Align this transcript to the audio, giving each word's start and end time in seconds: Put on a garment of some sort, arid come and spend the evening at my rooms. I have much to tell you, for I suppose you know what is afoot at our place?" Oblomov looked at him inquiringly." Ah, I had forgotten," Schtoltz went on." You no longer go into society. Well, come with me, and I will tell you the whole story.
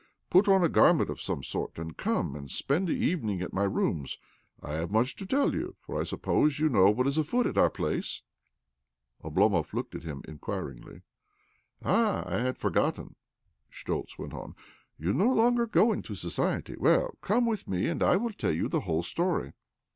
Put 0.31 0.47
on 0.47 0.63
a 0.63 0.67
garment 0.67 1.11
of 1.11 1.21
some 1.21 1.43
sort, 1.43 1.77
arid 1.77 1.95
come 1.95 2.35
and 2.35 2.49
spend 2.49 2.87
the 2.87 2.93
evening 2.93 3.39
at 3.43 3.53
my 3.53 3.65
rooms. 3.65 4.17
I 4.59 4.73
have 4.73 4.89
much 4.89 5.15
to 5.17 5.27
tell 5.27 5.53
you, 5.53 5.75
for 5.79 6.01
I 6.01 6.05
suppose 6.05 6.57
you 6.59 6.69
know 6.69 6.89
what 6.89 7.05
is 7.05 7.19
afoot 7.19 7.45
at 7.45 7.55
our 7.55 7.69
place?" 7.69 8.23
Oblomov 9.23 9.75
looked 9.75 9.93
at 9.93 10.01
him 10.01 10.23
inquiringly." 10.27 11.03
Ah, 11.85 12.23
I 12.25 12.39
had 12.39 12.57
forgotten," 12.57 13.15
Schtoltz 13.69 14.17
went 14.17 14.33
on." 14.33 14.55
You 14.97 15.13
no 15.13 15.31
longer 15.31 15.67
go 15.67 15.93
into 15.93 16.15
society. 16.15 16.75
Well, 16.79 17.13
come 17.21 17.45
with 17.45 17.67
me, 17.67 17.85
and 17.87 18.01
I 18.01 18.15
will 18.15 18.31
tell 18.33 18.51
you 18.53 18.69
the 18.69 18.79
whole 18.79 19.03
story. 19.03 19.53